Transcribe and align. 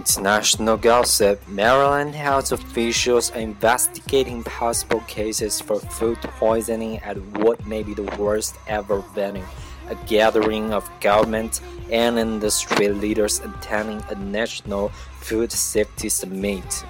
International 0.00 0.78
gossip 0.78 1.46
Maryland 1.46 2.14
health 2.14 2.52
officials 2.52 3.30
are 3.32 3.40
investigating 3.40 4.42
possible 4.44 5.00
cases 5.00 5.60
for 5.60 5.78
food 5.78 6.16
poisoning 6.40 6.96
at 7.00 7.18
what 7.36 7.66
may 7.66 7.82
be 7.82 7.92
the 7.92 8.08
worst 8.16 8.56
ever 8.66 9.00
venue 9.14 9.44
a 9.90 9.94
gathering 10.06 10.72
of 10.72 10.88
government 11.00 11.60
and 11.92 12.18
industry 12.18 12.88
leaders 12.88 13.40
attending 13.40 14.02
a 14.08 14.14
national 14.14 14.88
food 15.20 15.52
safety 15.52 16.08
summit. 16.08 16.84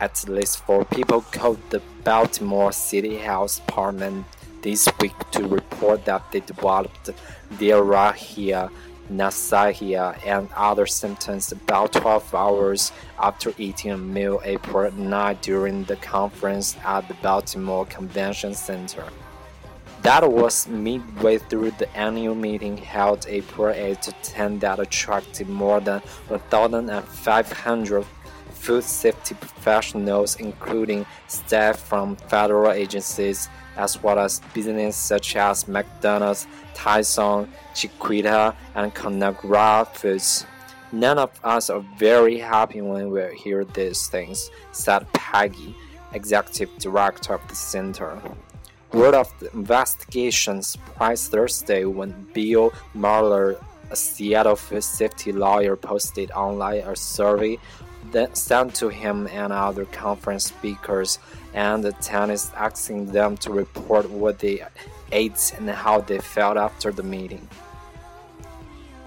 At 0.00 0.28
least 0.28 0.58
four 0.58 0.84
people 0.86 1.20
called 1.30 1.60
the 1.70 1.80
Baltimore 2.02 2.72
City 2.72 3.16
Health 3.16 3.64
Department 3.64 4.26
this 4.62 4.88
week 5.00 5.18
to 5.32 5.46
report 5.46 6.04
that 6.04 6.30
they 6.32 6.40
developed 6.40 7.10
diarrhea, 7.58 8.70
nausea, 9.08 10.18
and 10.24 10.48
other 10.56 10.86
symptoms 10.86 11.52
about 11.52 11.92
12 11.92 12.34
hours 12.34 12.92
after 13.18 13.52
eating 13.58 13.92
a 13.92 13.96
meal 13.96 14.40
April 14.44 14.90
9 14.90 15.38
during 15.42 15.84
the 15.84 15.96
conference 15.96 16.76
at 16.84 17.06
the 17.08 17.14
Baltimore 17.14 17.86
Convention 17.86 18.54
Center. 18.54 19.04
That 20.02 20.30
was 20.30 20.68
midway 20.68 21.38
through 21.38 21.72
the 21.72 21.88
annual 21.96 22.36
meeting 22.36 22.76
held 22.76 23.26
April 23.28 23.74
8 23.74 24.02
to 24.02 24.12
10 24.22 24.60
that 24.60 24.78
attracted 24.78 25.48
more 25.48 25.80
than 25.80 26.00
1,500 26.28 28.06
food 28.56 28.84
safety 28.84 29.34
professionals, 29.34 30.36
including 30.36 31.06
staff 31.28 31.78
from 31.78 32.16
federal 32.16 32.72
agencies, 32.72 33.48
as 33.76 34.02
well 34.02 34.18
as 34.18 34.40
businesses 34.54 34.96
such 34.96 35.36
as 35.36 35.68
McDonald's, 35.68 36.46
Tyson, 36.74 37.48
Chiquita, 37.74 38.54
and 38.74 38.94
Conagra 38.94 39.86
Foods. 39.88 40.46
None 40.92 41.18
of 41.18 41.30
us 41.44 41.68
are 41.70 41.84
very 41.98 42.38
happy 42.38 42.80
when 42.80 43.10
we 43.10 43.22
hear 43.36 43.64
these 43.64 44.06
things, 44.08 44.50
said 44.72 45.06
Peggy, 45.12 45.74
executive 46.12 46.70
director 46.78 47.34
of 47.34 47.46
the 47.48 47.54
center. 47.54 48.20
Word 48.92 49.14
of 49.14 49.32
the 49.40 49.50
investigation 49.52 50.62
surprised 50.62 51.32
Thursday 51.32 51.84
when 51.84 52.28
Bill 52.32 52.72
Marler, 52.94 53.60
a 53.90 53.96
Seattle 53.96 54.56
food 54.56 54.84
safety 54.84 55.32
lawyer, 55.32 55.76
posted 55.76 56.30
online 56.30 56.80
a 56.80 56.96
survey 56.96 57.58
sent 58.32 58.74
to 58.76 58.88
him 58.88 59.26
and 59.28 59.52
other 59.52 59.84
conference 59.86 60.46
speakers 60.46 61.18
and 61.54 61.84
the 61.84 61.92
attendees 61.92 62.52
asking 62.54 63.06
them 63.06 63.36
to 63.38 63.50
report 63.50 64.10
what 64.10 64.38
they 64.38 64.62
ate 65.12 65.54
and 65.56 65.68
how 65.70 66.00
they 66.00 66.18
felt 66.18 66.56
after 66.56 66.92
the 66.92 67.02
meeting. 67.02 67.48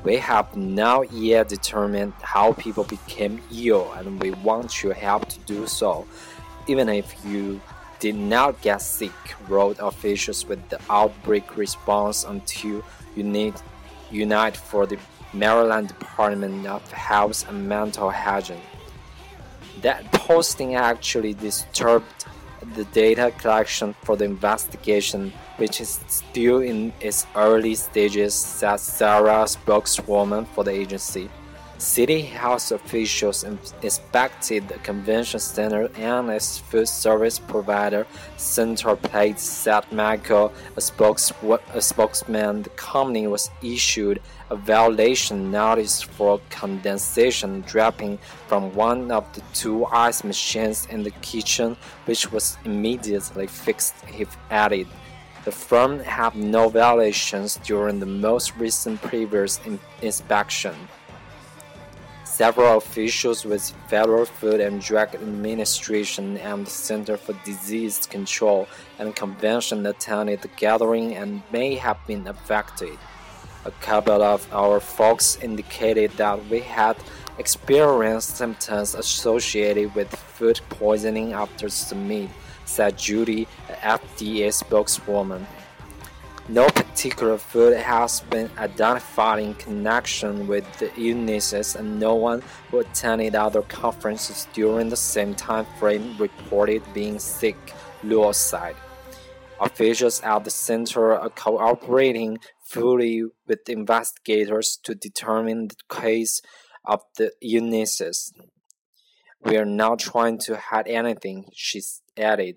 We 0.04 0.18
have 0.18 0.56
not 0.56 1.12
yet 1.12 1.50
determined 1.50 2.14
how 2.22 2.54
people 2.54 2.86
became 2.86 3.42
ill 3.54 3.92
and 3.94 4.22
we 4.22 4.32
want 4.32 4.82
your 4.82 4.94
help 4.94 5.28
to 5.30 5.40
do 5.40 5.68
so. 5.68 6.08
Even 6.68 6.88
if 6.88 7.14
you 7.26 7.60
did 8.00 8.16
not 8.16 8.62
get 8.62 8.82
sick, 8.82 9.12
wrote 9.50 9.78
officials 9.80 10.46
with 10.46 10.62
the 10.70 10.80
outbreak 10.90 11.58
response 11.58 12.24
until 12.24 12.84
you 13.16 13.24
need 13.24 13.54
unite 14.10 14.56
for 14.56 14.86
the 14.86 14.98
Maryland 15.34 15.90
Department 15.90 16.66
of 16.66 16.90
Health 16.92 17.48
and 17.50 17.68
Mental 17.68 18.10
Hygiene. 18.10 18.69
That 19.82 20.12
posting 20.12 20.76
actually 20.76 21.34
disturbed 21.34 22.26
the 22.76 22.84
data 22.86 23.32
collection 23.38 23.96
for 24.04 24.16
the 24.18 24.26
investigation, 24.26 25.32
which 25.58 25.80
is 25.80 26.00
still 26.08 26.60
in 26.60 26.92
its 27.00 27.26
early 27.36 27.76
stages, 27.76 28.34
said 28.34 28.78
Sarah, 28.78 29.48
spokeswoman 29.48 30.46
for 30.46 30.64
the 30.64 30.72
agency. 30.72 31.30
City 31.80 32.22
health 32.22 32.74
officials 32.74 33.46
inspected 33.82 34.68
the 34.68 34.78
convention 34.80 35.40
center 35.40 35.90
and 35.96 36.30
its 36.30 36.58
food 36.58 36.90
service 36.90 37.40
provider, 37.40 38.06
Centerplate, 38.36 39.40
said 39.40 39.90
Michael, 39.90 40.52
a, 40.76 40.82
spokes 40.82 41.32
a 41.74 41.82
spokesman. 41.82 42.64
The 42.64 42.70
company 42.72 43.28
was 43.28 43.50
issued 43.64 44.22
a 44.50 44.58
violation 44.58 45.52
notice 45.52 46.02
for 46.02 46.42
condensation 46.50 47.62
dropping 47.62 48.20
from 48.48 48.76
one 48.76 49.10
of 49.10 49.32
the 49.32 49.42
two 49.54 49.86
ice 49.86 50.26
machines 50.26 50.86
in 50.88 51.04
the 51.04 51.12
kitchen, 51.22 51.78
which 52.04 52.30
was 52.30 52.58
immediately 52.66 53.48
fixed, 53.48 53.96
he 54.06 54.26
added. 54.52 54.86
The 55.46 55.54
firm 55.54 56.02
had 56.02 56.36
no 56.36 56.68
violations 56.68 57.58
during 57.64 58.02
the 58.02 58.06
most 58.06 58.54
recent 58.58 59.02
previous 59.02 59.62
in 59.66 59.80
inspection. 60.02 60.76
Several 62.40 62.78
officials 62.78 63.44
with 63.44 63.74
Federal 63.90 64.24
Food 64.24 64.62
and 64.62 64.80
Drug 64.80 65.14
Administration 65.14 66.38
and 66.38 66.66
the 66.66 66.70
Center 66.70 67.18
for 67.18 67.34
Disease 67.44 68.08
Control 68.08 68.66
and 68.98 69.14
Prevention 69.14 69.86
attended 69.86 70.42
the 70.42 70.48
gathering 70.56 71.18
and 71.18 71.42
may 71.52 71.76
have 71.76 71.98
been 72.08 72.26
affected. 72.28 72.98
A 73.66 73.72
couple 73.82 74.24
of 74.24 74.48
our 74.54 74.80
folks 74.80 75.38
indicated 75.42 76.12
that 76.12 76.40
we 76.48 76.62
had 76.62 76.96
experienced 77.40 78.38
symptoms 78.38 78.96
associated 78.96 79.94
with 79.94 80.08
food 80.16 80.62
poisoning 80.70 81.34
after 81.34 81.68
the 81.68 81.96
meet, 81.96 82.30
said 82.64 82.98
Judy, 82.98 83.50
FDA 83.68 84.54
spokeswoman. 84.54 85.46
No 86.50 86.68
particular 86.70 87.38
food 87.38 87.78
has 87.78 88.22
been 88.22 88.50
identified 88.58 89.44
in 89.44 89.54
connection 89.54 90.48
with 90.48 90.66
the 90.80 90.90
illnesses, 91.00 91.76
and 91.76 92.00
no 92.00 92.16
one 92.16 92.42
who 92.72 92.80
attended 92.80 93.36
other 93.36 93.62
conferences 93.62 94.48
during 94.54 94.90
the 94.90 94.98
same 94.98 95.36
time 95.36 95.68
frame 95.78 96.18
reported 96.18 96.82
being 96.92 97.20
sick, 97.20 97.56
Luo 98.04 98.34
said. 98.34 98.76
Officials 99.62 100.22
at 100.22 100.44
the 100.44 100.50
center 100.50 101.14
are 101.14 101.30
cooperating 101.30 102.40
fully 102.66 103.26
with 103.46 103.70
investigators 103.70 104.80
to 104.82 104.96
determine 104.96 105.68
the 105.68 105.76
cause 105.88 106.42
of 106.84 107.02
the 107.18 107.32
illnesses. 107.44 108.34
We 109.44 109.56
are 109.56 109.66
not 109.66 110.00
trying 110.00 110.40
to 110.46 110.58
hide 110.58 110.88
anything, 110.88 111.46
she 111.54 111.84
added. 112.18 112.56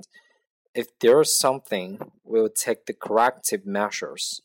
If 0.74 0.98
there 1.00 1.20
is 1.20 1.38
something, 1.38 1.98
we 2.24 2.40
will 2.40 2.48
take 2.48 2.86
the 2.86 2.94
corrective 2.94 3.66
measures. 3.66 4.40